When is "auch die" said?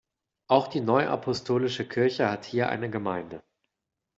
0.47-0.81